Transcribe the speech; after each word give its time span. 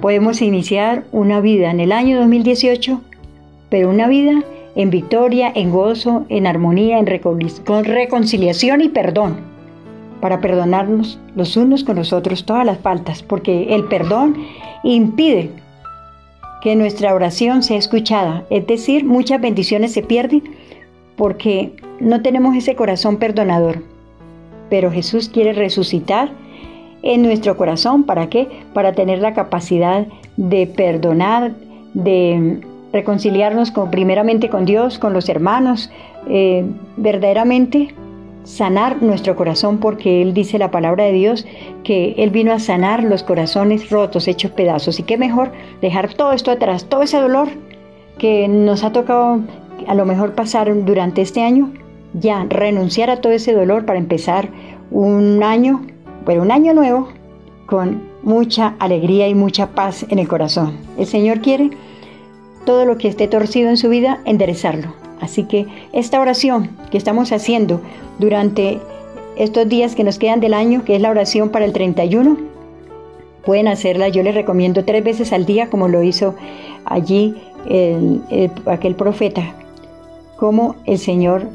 podemos 0.00 0.40
iniciar 0.42 1.04
una 1.12 1.40
vida 1.40 1.70
en 1.70 1.80
el 1.80 1.92
año 1.92 2.18
2018, 2.18 3.00
pero 3.68 3.90
una 3.90 4.08
vida 4.08 4.42
en 4.74 4.90
victoria, 4.90 5.52
en 5.54 5.70
gozo, 5.70 6.24
en 6.28 6.46
armonía, 6.46 6.98
en 6.98 7.06
con 7.64 7.84
reconciliación 7.84 8.80
y 8.80 8.88
perdón, 8.88 9.36
para 10.20 10.40
perdonarnos 10.40 11.18
los 11.34 11.56
unos 11.56 11.84
con 11.84 11.96
los 11.96 12.12
otros 12.12 12.44
todas 12.44 12.64
las 12.64 12.78
faltas, 12.78 13.22
porque 13.22 13.74
el 13.74 13.84
perdón 13.84 14.36
impide 14.84 15.50
que 16.62 16.76
nuestra 16.76 17.14
oración 17.14 17.62
sea 17.62 17.78
escuchada, 17.78 18.44
es 18.50 18.66
decir, 18.66 19.04
muchas 19.04 19.40
bendiciones 19.40 19.92
se 19.92 20.02
pierden 20.02 20.42
porque 21.16 21.74
no 22.00 22.22
tenemos 22.22 22.54
ese 22.56 22.76
corazón 22.76 23.16
perdonador. 23.16 23.82
Pero 24.68 24.90
Jesús 24.90 25.28
quiere 25.28 25.52
resucitar 25.52 26.30
en 27.02 27.22
nuestro 27.22 27.56
corazón, 27.56 28.04
¿para 28.04 28.28
qué? 28.28 28.48
Para 28.74 28.92
tener 28.92 29.20
la 29.20 29.34
capacidad 29.34 30.06
de 30.36 30.66
perdonar, 30.66 31.52
de 31.94 32.60
reconciliarnos 32.92 33.70
con, 33.70 33.90
primeramente 33.90 34.48
con 34.48 34.64
Dios, 34.64 34.98
con 34.98 35.12
los 35.12 35.28
hermanos, 35.28 35.90
eh, 36.28 36.64
verdaderamente 36.96 37.94
sanar 38.44 39.02
nuestro 39.02 39.36
corazón 39.36 39.78
porque 39.78 40.22
Él 40.22 40.34
dice 40.34 40.58
la 40.58 40.70
palabra 40.70 41.04
de 41.04 41.12
Dios 41.12 41.46
que 41.84 42.14
Él 42.18 42.30
vino 42.30 42.52
a 42.52 42.58
sanar 42.58 43.04
los 43.04 43.22
corazones 43.22 43.90
rotos, 43.90 44.28
hechos 44.28 44.50
pedazos. 44.52 44.98
Y 44.98 45.02
qué 45.02 45.16
mejor 45.16 45.52
dejar 45.80 46.12
todo 46.14 46.32
esto 46.32 46.50
atrás, 46.50 46.86
todo 46.86 47.02
ese 47.02 47.18
dolor 47.18 47.48
que 48.18 48.48
nos 48.48 48.84
ha 48.84 48.92
tocado 48.92 49.40
a 49.86 49.94
lo 49.94 50.04
mejor 50.04 50.34
pasar 50.34 50.84
durante 50.84 51.22
este 51.22 51.42
año, 51.42 51.72
ya 52.12 52.44
renunciar 52.48 53.10
a 53.10 53.20
todo 53.20 53.32
ese 53.32 53.52
dolor 53.52 53.86
para 53.86 53.98
empezar 53.98 54.48
un 54.90 55.42
año, 55.42 55.86
pero 56.24 56.42
un 56.42 56.50
año 56.50 56.74
nuevo 56.74 57.08
con 57.66 58.02
mucha 58.22 58.74
alegría 58.78 59.28
y 59.28 59.34
mucha 59.34 59.68
paz 59.68 60.04
en 60.08 60.18
el 60.18 60.28
corazón. 60.28 60.76
El 60.98 61.06
Señor 61.06 61.40
quiere 61.40 61.70
todo 62.64 62.84
lo 62.84 62.98
que 62.98 63.08
esté 63.08 63.28
torcido 63.28 63.70
en 63.70 63.76
su 63.76 63.88
vida, 63.88 64.20
enderezarlo. 64.24 64.92
Así 65.20 65.44
que 65.44 65.66
esta 65.92 66.20
oración 66.20 66.70
que 66.90 66.98
estamos 66.98 67.32
haciendo 67.32 67.80
durante 68.18 68.80
estos 69.36 69.68
días 69.68 69.94
que 69.94 70.04
nos 70.04 70.18
quedan 70.18 70.40
del 70.40 70.54
año, 70.54 70.84
que 70.84 70.96
es 70.96 71.00
la 71.00 71.10
oración 71.10 71.50
para 71.50 71.64
el 71.64 71.72
31, 71.72 72.36
pueden 73.44 73.68
hacerla, 73.68 74.08
yo 74.08 74.22
les 74.22 74.34
recomiendo 74.34 74.84
tres 74.84 75.02
veces 75.02 75.32
al 75.32 75.46
día, 75.46 75.70
como 75.70 75.88
lo 75.88 76.02
hizo 76.02 76.34
allí 76.84 77.34
aquel 78.66 78.94
profeta, 78.94 79.54
como 80.36 80.76
el 80.86 80.98
Señor 80.98 81.48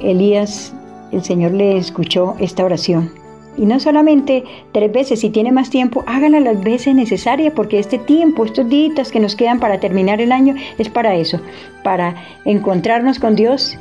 Elías, 0.00 0.74
el 1.12 1.22
Señor 1.24 1.52
le 1.52 1.76
escuchó 1.76 2.34
esta 2.38 2.64
oración. 2.64 3.23
Y 3.56 3.66
no 3.66 3.78
solamente 3.78 4.44
tres 4.72 4.92
veces, 4.92 5.20
si 5.20 5.30
tiene 5.30 5.52
más 5.52 5.70
tiempo, 5.70 6.02
hágala 6.06 6.40
las 6.40 6.62
veces 6.62 6.94
necesarias, 6.94 7.52
porque 7.54 7.78
este 7.78 7.98
tiempo, 7.98 8.44
estos 8.44 8.68
días 8.68 9.12
que 9.12 9.20
nos 9.20 9.36
quedan 9.36 9.60
para 9.60 9.78
terminar 9.78 10.20
el 10.20 10.32
año, 10.32 10.54
es 10.78 10.88
para 10.88 11.14
eso, 11.14 11.40
para 11.84 12.16
encontrarnos 12.44 13.18
con 13.18 13.36
Dios, 13.36 13.78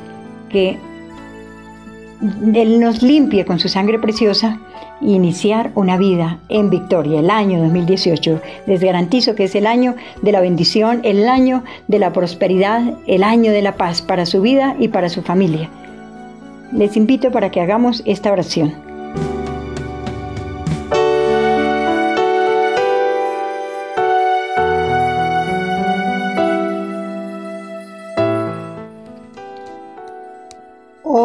que 0.49 0.77
Él 2.53 2.79
nos 2.79 3.01
limpie 3.01 3.45
con 3.45 3.59
su 3.59 3.67
sangre 3.67 3.97
preciosa 3.97 4.59
e 5.01 5.07
iniciar 5.07 5.71
una 5.73 5.97
vida 5.97 6.39
en 6.49 6.69
victoria, 6.69 7.19
el 7.19 7.31
año 7.31 7.59
2018. 7.59 8.41
Les 8.67 8.79
garantizo 8.79 9.33
que 9.33 9.45
es 9.45 9.55
el 9.55 9.65
año 9.65 9.95
de 10.21 10.31
la 10.31 10.41
bendición, 10.41 11.01
el 11.03 11.27
año 11.27 11.63
de 11.87 11.97
la 11.97 12.13
prosperidad, 12.13 12.93
el 13.07 13.23
año 13.23 13.51
de 13.51 13.63
la 13.63 13.75
paz 13.75 14.03
para 14.03 14.27
su 14.27 14.41
vida 14.41 14.75
y 14.79 14.89
para 14.89 15.09
su 15.09 15.23
familia. 15.23 15.69
Les 16.71 16.95
invito 16.95 17.31
para 17.31 17.49
que 17.49 17.61
hagamos 17.61 18.03
esta 18.05 18.31
oración. 18.31 18.92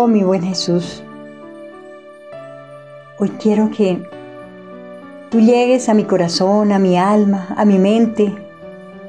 Mi 0.08 0.22
buen 0.22 0.42
Jesús, 0.42 1.02
hoy 3.18 3.28
quiero 3.40 3.70
que 3.70 4.02
tú 5.30 5.38
llegues 5.40 5.88
a 5.88 5.94
mi 5.94 6.04
corazón, 6.04 6.72
a 6.72 6.78
mi 6.78 6.96
alma, 6.96 7.48
a 7.56 7.64
mi 7.64 7.78
mente, 7.78 8.34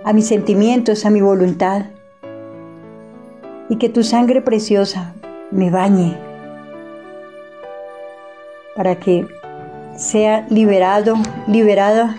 a 0.03 0.13
mis 0.13 0.28
sentimientos, 0.28 1.06
a 1.06 1.09
mi 1.09 1.22
voluntad, 1.22 1.85
y 3.69 3.78
que 3.78 3.90
tu 3.90 4.03
sangre 4.03 4.41
preciosa 4.41 5.13
me 5.52 5.69
bañe 5.69 6.18
para 8.75 8.96
que 8.96 9.25
sea 9.96 10.46
liberado, 10.50 11.16
liberada 11.47 12.16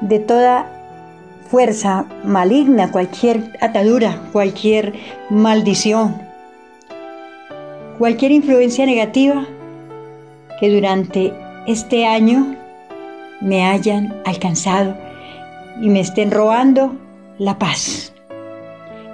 de 0.00 0.18
toda 0.18 0.66
fuerza 1.48 2.06
maligna, 2.24 2.90
cualquier 2.90 3.56
atadura, 3.60 4.20
cualquier 4.32 4.94
maldición, 5.30 6.25
cualquier 7.98 8.32
influencia 8.32 8.84
negativa 8.84 9.46
que 10.60 10.70
durante 10.70 11.32
este 11.66 12.06
año 12.06 12.56
me 13.40 13.64
hayan 13.64 14.20
alcanzado 14.24 14.96
y 15.80 15.88
me 15.88 16.00
estén 16.00 16.30
robando 16.30 16.96
la 17.38 17.58
paz. 17.58 18.12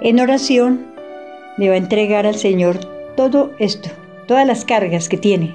En 0.01 0.19
oración 0.19 0.85
le 1.57 1.69
va 1.69 1.75
a 1.75 1.77
entregar 1.77 2.25
al 2.25 2.35
Señor 2.35 2.79
todo 3.15 3.51
esto, 3.59 3.89
todas 4.27 4.45
las 4.45 4.65
cargas 4.65 5.07
que 5.07 5.17
tiene 5.17 5.53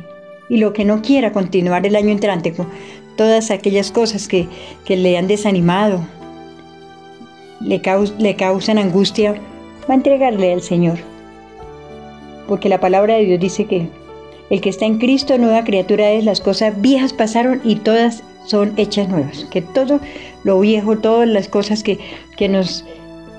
y 0.49 0.56
lo 0.59 0.72
que 0.72 0.84
no 0.84 1.03
quiera 1.03 1.33
continuar 1.33 1.87
el 1.87 1.97
año 1.97 2.11
entrante 2.11 2.53
con 2.53 2.69
todas 3.17 3.50
aquellas 3.50 3.91
cosas 3.91 4.28
que, 4.28 4.49
le 4.88 5.19
han 5.19 5.27
desanimado, 5.27 6.00
le, 7.61 7.83
le 8.19 8.37
causan 8.37 8.78
angustia, 8.78 9.33
va 9.88 9.94
a 9.94 9.94
entregarle 9.94 10.53
al 10.53 10.62
Señor 10.62 10.99
porque 12.49 12.69
la 12.69 12.81
palabra 12.81 13.15
de 13.15 13.27
Dios 13.27 13.41
dice 13.41 13.67
que 13.67 13.89
el 14.51 14.61
que 14.61 14.71
está 14.71 14.87
en 14.87 14.99
Cristo, 14.99 15.37
nueva 15.37 15.63
criatura 15.63 16.11
es, 16.11 16.25
las 16.25 16.41
cosas 16.41 16.81
viejas 16.81 17.13
pasaron 17.13 17.61
y 17.65 17.77
todas 17.77 18.25
son 18.47 18.73
hechas 18.79 19.09
nuevas, 19.09 19.47
que 19.51 19.61
todo 19.61 20.01
lo 20.43 20.59
viejo, 20.59 20.97
todas 20.99 21.29
las 21.29 21.49
cosas 21.49 21.83
que, 21.83 21.99
nos 22.49 22.85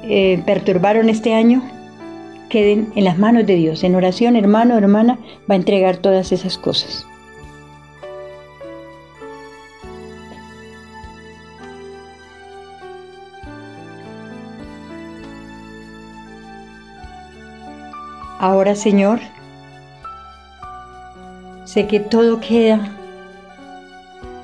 eh, 0.03 0.42
perturbaron 0.46 1.09
este 1.09 1.34
año, 1.34 1.64
queden 2.50 2.92
en 2.96 3.06
las 3.06 3.18
manos 3.18 3.47
de 3.47 3.56
Dios. 3.56 3.84
En 3.84 3.96
oración, 3.96 4.36
hermano, 4.36 4.78
hermana, 4.78 5.18
va 5.50 5.56
a 5.56 5.58
entregar 5.58 5.97
todas 5.97 6.31
esas 6.31 6.58
cosas. 6.58 7.06
Ahora, 18.39 18.73
Señor, 18.73 19.19
sé 21.66 21.88
que 21.88 22.00
todo 22.00 22.39
queda 22.39 22.79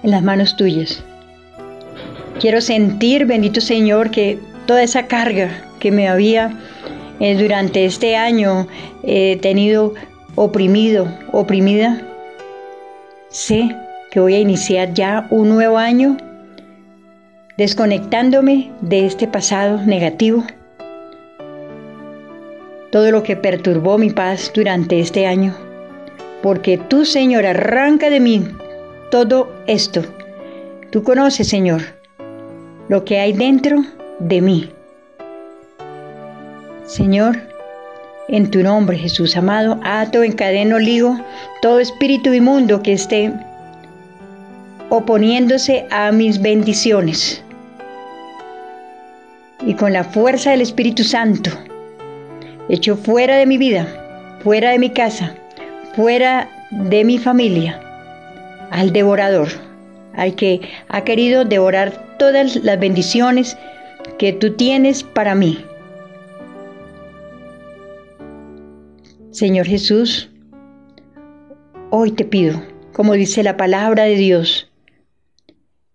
en 0.03 0.11
las 0.11 0.21
manos 0.21 0.57
tuyas. 0.57 1.01
Quiero 2.41 2.59
sentir, 2.59 3.25
bendito 3.25 3.61
Señor, 3.61 4.11
que 4.11 4.37
toda 4.65 4.83
esa 4.83 5.07
carga 5.07 5.63
que 5.79 5.91
me 5.91 6.09
había 6.09 6.51
eh, 7.21 7.37
durante 7.37 7.85
este 7.85 8.17
año 8.17 8.67
eh, 9.03 9.39
tenido 9.41 9.93
oprimido, 10.35 11.07
oprimida, 11.31 12.01
sé 13.29 13.73
que 14.11 14.19
voy 14.19 14.33
a 14.33 14.39
iniciar 14.39 14.93
ya 14.93 15.25
un 15.29 15.47
nuevo 15.47 15.77
año 15.77 16.17
desconectándome 17.55 18.71
de 18.81 19.05
este 19.05 19.25
pasado 19.25 19.81
negativo 19.83 20.43
todo 22.95 23.11
lo 23.11 23.23
que 23.23 23.35
perturbó 23.35 23.97
mi 23.97 24.09
paz 24.09 24.49
durante 24.55 25.01
este 25.01 25.27
año. 25.27 25.53
Porque 26.41 26.77
tú, 26.77 27.03
Señor, 27.03 27.45
arranca 27.45 28.09
de 28.09 28.21
mí 28.21 28.47
todo 29.11 29.51
esto. 29.67 30.01
Tú 30.91 31.03
conoces, 31.03 31.49
Señor, 31.49 31.81
lo 32.87 33.03
que 33.03 33.19
hay 33.19 33.33
dentro 33.33 33.83
de 34.19 34.41
mí. 34.41 34.71
Señor, 36.85 37.35
en 38.29 38.49
tu 38.49 38.63
nombre, 38.63 38.97
Jesús 38.97 39.35
amado, 39.35 39.77
ato, 39.83 40.23
encadeno, 40.23 40.79
ligo 40.79 41.19
todo 41.61 41.81
espíritu 41.81 42.33
inmundo 42.33 42.81
que 42.81 42.93
esté 42.93 43.33
oponiéndose 44.87 45.85
a 45.91 46.13
mis 46.13 46.41
bendiciones. 46.41 47.43
Y 49.65 49.73
con 49.73 49.91
la 49.91 50.05
fuerza 50.05 50.51
del 50.51 50.61
Espíritu 50.61 51.03
Santo, 51.03 51.51
hecho 52.69 52.97
fuera 52.97 53.37
de 53.37 53.45
mi 53.45 53.57
vida, 53.57 54.37
fuera 54.43 54.71
de 54.71 54.79
mi 54.79 54.89
casa, 54.89 55.35
fuera 55.95 56.49
de 56.71 57.03
mi 57.03 57.17
familia, 57.17 57.79
al 58.71 58.91
devorador, 58.91 59.49
al 60.13 60.35
que 60.35 60.61
ha 60.89 61.03
querido 61.03 61.45
devorar 61.45 62.17
todas 62.17 62.55
las 62.57 62.79
bendiciones 62.79 63.57
que 64.17 64.33
tú 64.33 64.55
tienes 64.55 65.03
para 65.03 65.35
mí. 65.35 65.63
Señor 69.31 69.65
Jesús, 69.65 70.29
hoy 71.89 72.11
te 72.11 72.23
pido, 72.23 72.61
como 72.93 73.13
dice 73.13 73.43
la 73.43 73.57
palabra 73.57 74.03
de 74.03 74.15
Dios, 74.15 74.71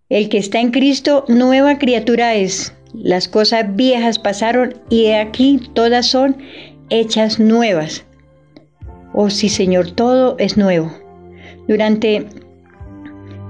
El 0.09 0.27
que 0.27 0.37
está 0.37 0.59
en 0.59 0.71
Cristo, 0.71 1.23
nueva 1.29 1.79
criatura 1.79 2.35
es. 2.35 2.73
Las 2.93 3.27
cosas 3.27 3.75
viejas 3.75 4.19
pasaron 4.19 4.73
y 4.89 5.11
aquí 5.11 5.59
todas 5.73 6.07
son 6.07 6.37
hechas 6.89 7.39
nuevas. 7.39 8.05
Oh 9.13 9.29
sí, 9.29 9.49
Señor, 9.49 9.91
todo 9.91 10.35
es 10.39 10.57
nuevo. 10.57 10.91
Durante 11.67 12.27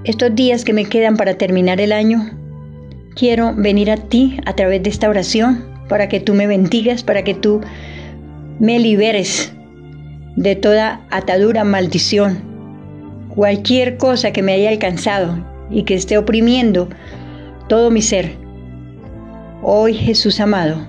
estos 0.03 0.35
días 0.35 0.63
que 0.63 0.73
me 0.73 0.85
quedan 0.85 1.17
para 1.17 1.35
terminar 1.35 1.81
el 1.81 1.91
año, 1.91 2.31
quiero 3.15 3.53
venir 3.55 3.89
a 3.91 3.97
ti 3.97 4.39
a 4.45 4.53
través 4.55 4.83
de 4.83 4.89
esta 4.89 5.09
oración 5.09 5.65
para 5.89 6.07
que 6.07 6.19
tú 6.19 6.33
me 6.33 6.47
bendigas, 6.47 7.03
para 7.03 7.23
que 7.23 7.33
tú 7.33 7.61
me 8.59 8.79
liberes 8.79 9.51
de 10.35 10.55
toda 10.55 11.05
atadura, 11.09 11.63
maldición, 11.63 12.39
cualquier 13.35 13.97
cosa 13.97 14.31
que 14.31 14.41
me 14.41 14.53
haya 14.53 14.69
alcanzado 14.69 15.45
y 15.69 15.83
que 15.83 15.95
esté 15.95 16.17
oprimiendo 16.17 16.89
todo 17.67 17.91
mi 17.91 18.01
ser. 18.01 18.40
Hoy 19.63 19.93
Jesús 19.93 20.39
amado, 20.39 20.87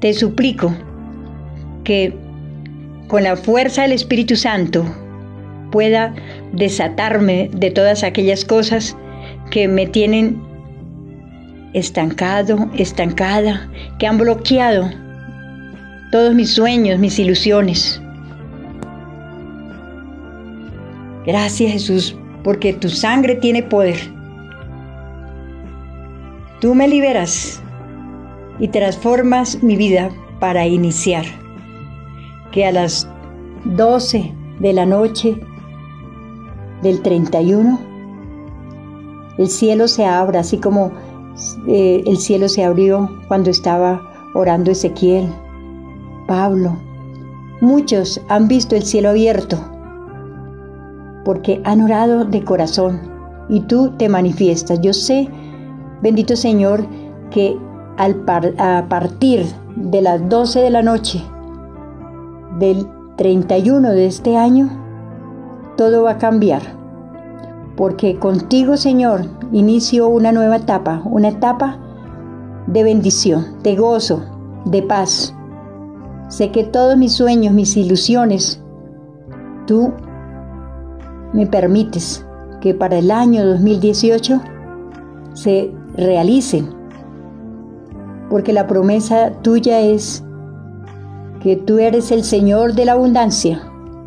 te 0.00 0.12
suplico 0.14 0.74
que 1.84 2.12
con 3.06 3.22
la 3.22 3.36
fuerza 3.36 3.82
del 3.82 3.92
Espíritu 3.92 4.34
Santo 4.34 4.84
pueda 5.70 6.12
desatarme 6.52 7.48
de 7.52 7.70
todas 7.70 8.02
aquellas 8.02 8.44
cosas 8.44 8.96
que 9.52 9.68
me 9.68 9.86
tienen 9.86 10.42
estancado, 11.72 12.68
estancada, 12.76 13.70
que 14.00 14.08
han 14.08 14.18
bloqueado 14.18 14.90
todos 16.10 16.34
mis 16.34 16.52
sueños, 16.52 16.98
mis 16.98 17.16
ilusiones. 17.16 18.00
Gracias 21.24 21.70
Jesús, 21.70 22.16
porque 22.42 22.72
tu 22.72 22.88
sangre 22.88 23.36
tiene 23.36 23.62
poder. 23.62 24.15
Tú 26.66 26.74
me 26.74 26.88
liberas 26.88 27.62
y 28.58 28.66
transformas 28.66 29.62
mi 29.62 29.76
vida 29.76 30.10
para 30.40 30.66
iniciar. 30.66 31.24
Que 32.50 32.66
a 32.66 32.72
las 32.72 33.08
12 33.66 34.34
de 34.58 34.72
la 34.72 34.84
noche 34.84 35.40
del 36.82 37.02
31 37.02 37.78
el 39.38 39.46
cielo 39.46 39.86
se 39.86 40.06
abra, 40.06 40.40
así 40.40 40.58
como 40.58 40.90
eh, 41.68 42.02
el 42.04 42.16
cielo 42.16 42.48
se 42.48 42.64
abrió 42.64 43.16
cuando 43.28 43.50
estaba 43.50 44.02
orando 44.34 44.72
Ezequiel, 44.72 45.28
Pablo. 46.26 46.76
Muchos 47.60 48.20
han 48.28 48.48
visto 48.48 48.74
el 48.74 48.82
cielo 48.82 49.10
abierto 49.10 49.56
porque 51.24 51.60
han 51.62 51.80
orado 51.82 52.24
de 52.24 52.42
corazón 52.42 53.02
y 53.48 53.60
tú 53.60 53.92
te 53.96 54.08
manifiestas. 54.08 54.80
Yo 54.80 54.92
sé, 54.92 55.28
bendito 56.02 56.36
Señor, 56.36 56.86
que 57.30 57.58
al 57.96 58.24
a 58.58 58.86
partir 58.88 59.46
de 59.76 60.02
las 60.02 60.28
12 60.28 60.60
de 60.60 60.70
la 60.70 60.82
noche 60.82 61.22
del 62.58 62.86
31 63.16 63.90
de 63.90 64.06
este 64.06 64.36
año, 64.36 64.68
todo 65.76 66.04
va 66.04 66.12
a 66.12 66.18
cambiar. 66.18 66.62
Porque 67.76 68.18
contigo, 68.18 68.76
Señor, 68.76 69.26
inicio 69.52 70.08
una 70.08 70.32
nueva 70.32 70.56
etapa, 70.56 71.02
una 71.04 71.28
etapa 71.28 71.78
de 72.66 72.82
bendición, 72.82 73.62
de 73.62 73.76
gozo, 73.76 74.22
de 74.64 74.82
paz. 74.82 75.34
Sé 76.28 76.50
que 76.50 76.64
todos 76.64 76.96
mis 76.96 77.12
sueños, 77.12 77.54
mis 77.54 77.76
ilusiones, 77.76 78.62
tú 79.66 79.92
me 81.32 81.46
permites 81.46 82.26
que 82.60 82.74
para 82.74 82.98
el 82.98 83.10
año 83.10 83.46
2018 83.46 84.40
se 85.34 85.72
realicen, 85.96 86.68
porque 88.30 88.52
la 88.52 88.66
promesa 88.66 89.32
tuya 89.42 89.80
es 89.80 90.22
que 91.40 91.56
tú 91.56 91.78
eres 91.78 92.10
el 92.10 92.24
Señor 92.24 92.74
de 92.74 92.84
la 92.84 92.92
abundancia 92.92 93.62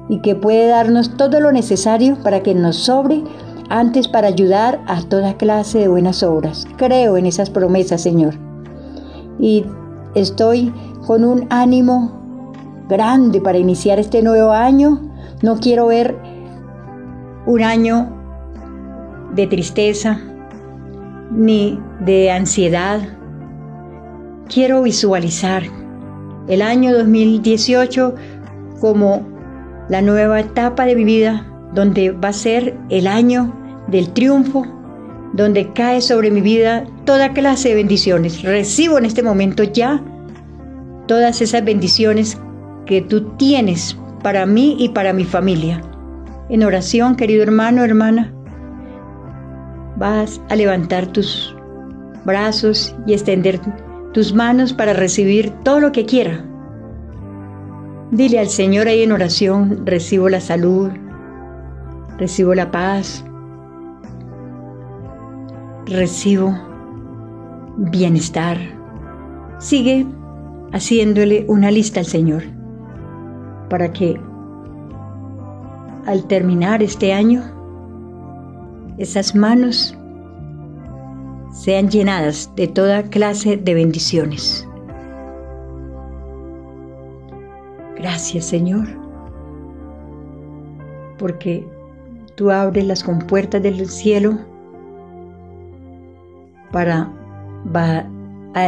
y 0.10 0.20
que 0.20 0.36
puede 0.36 0.68
darnos 0.68 1.16
todo 1.16 1.40
lo 1.40 1.52
necesario 1.52 2.18
para 2.24 2.42
que 2.42 2.54
nos 2.56 2.76
sobre 2.76 3.24
antes 3.70 4.08
para 4.08 4.28
ayudar 4.28 4.82
a 4.88 5.02
toda 5.04 5.38
clase 5.38 5.80
de 5.80 5.88
buenas 5.88 6.24
obras. 6.24 6.68
Creo 6.78 7.18
en 7.18 7.28
esas 7.28 7.50
promesas, 7.50 8.02
Señor. 8.02 8.34
Y 9.40 9.66
estoy 10.16 10.74
con 11.06 11.24
un 11.24 11.46
ánimo 11.50 12.20
grande 12.90 13.40
para 13.40 13.60
iniciar 13.60 14.00
este 14.00 14.24
nuevo 14.24 14.52
año. 14.52 15.00
No 15.44 15.58
quiero 15.60 15.88
ver 15.88 16.18
un 17.46 17.62
año 17.62 18.10
de 19.36 19.46
tristeza 19.48 20.20
ni 21.32 21.80
de 22.00 22.32
ansiedad. 22.32 23.02
Quiero 24.48 24.82
visualizar 24.82 25.64
el 26.48 26.62
año 26.62 26.94
2018 26.98 28.16
como 28.80 29.28
la 29.90 30.02
nueva 30.02 30.40
etapa 30.40 30.86
de 30.86 30.96
mi 30.96 31.04
vida, 31.04 31.46
donde 31.74 32.12
va 32.12 32.30
a 32.30 32.34
ser 32.34 32.78
el 32.90 33.08
año 33.08 33.54
del 33.88 34.12
triunfo, 34.14 34.66
donde 35.34 35.72
cae 35.74 36.02
sobre 36.02 36.32
mi 36.32 36.42
vida 36.42 36.86
toda 37.06 37.34
clase 37.34 37.70
de 37.70 37.76
bendiciones. 37.76 38.42
Recibo 38.42 38.98
en 38.98 39.06
este 39.06 39.24
momento 39.24 39.64
ya 39.64 40.04
todas 41.08 41.42
esas 41.42 41.64
bendiciones 41.64 42.38
que 42.86 43.02
tú 43.02 43.30
tienes 43.38 43.98
para 44.24 44.46
mí 44.46 44.76
y 44.80 44.90
para 44.90 45.14
mi 45.14 45.24
familia 45.24 45.82
en 46.50 46.64
oración, 46.64 47.16
querido 47.16 47.44
hermano, 47.44 47.84
hermana, 47.84 48.34
vas 50.00 50.42
a 50.50 50.56
levantar 50.56 51.06
tus 51.08 51.56
brazos 52.26 52.96
y 53.06 53.14
extender 53.14 53.60
tus 54.14 54.34
manos 54.34 54.74
para 54.74 54.94
recibir 54.94 55.52
todo 55.64 55.80
lo 55.80 55.92
que 55.92 56.06
quiera. 56.06 56.46
Dile 58.12 58.40
al 58.40 58.50
Señor 58.50 58.88
ahí 58.88 59.04
en 59.04 59.12
oración, 59.12 59.86
recibo 59.86 60.30
la 60.30 60.42
salud, 60.42 60.90
recibo 62.18 62.56
la 62.56 62.72
paz, 62.72 63.24
recibo 65.86 66.58
bienestar. 67.78 68.58
Sigue 69.60 70.08
haciéndole 70.72 71.46
una 71.48 71.70
lista 71.70 72.00
al 72.00 72.06
Señor 72.06 72.44
para 73.70 73.92
que 73.94 74.20
al 76.08 76.26
terminar 76.26 76.82
este 76.82 77.14
año, 77.14 77.59
esas 79.00 79.34
manos 79.34 79.98
sean 81.54 81.90
llenadas 81.90 82.52
de 82.56 82.68
toda 82.68 83.04
clase 83.04 83.56
de 83.58 83.74
bendiciones. 83.74 84.68
Gracias 87.96 88.46
Señor, 88.46 88.88
porque 91.18 91.66
tú 92.36 92.52
abres 92.52 92.86
las 92.86 93.04
compuertas 93.04 93.64
del 93.64 93.88
cielo 93.90 94.38
para 96.72 97.10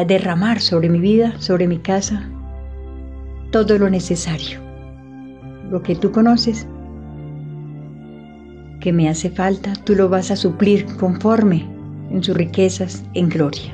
derramar 0.08 0.60
sobre 0.60 0.89
mi 0.89 1.00
vida, 1.00 1.34
sobre 1.39 1.67
mi 1.67 1.77
casa, 1.77 2.24
todo 3.51 3.77
lo 3.77 3.89
necesario, 3.89 4.60
lo 5.70 5.84
que 5.84 5.96
tú 5.96 6.12
conoces 6.12 6.67
que 8.81 8.91
me 8.91 9.07
hace 9.07 9.29
falta, 9.29 9.73
tú 9.85 9.95
lo 9.95 10.09
vas 10.09 10.31
a 10.31 10.35
suplir 10.35 10.85
conforme 10.97 11.65
en 12.09 12.21
sus 12.21 12.35
riquezas 12.35 13.03
en 13.13 13.29
gloria. 13.29 13.73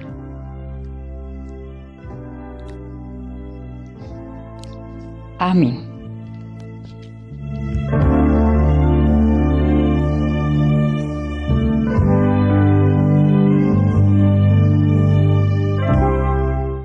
Amén. 5.39 5.87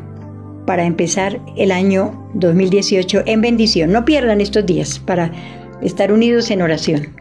para 0.67 0.83
empezar 0.83 1.39
el 1.57 1.71
año 1.71 2.29
2018 2.33 3.23
en 3.25 3.41
bendición. 3.41 3.91
No 3.91 4.05
pierdan 4.05 4.41
estos 4.41 4.65
días 4.65 4.99
para 4.99 5.31
estar 5.81 6.11
unidos 6.11 6.51
en 6.51 6.61
oración. 6.61 7.20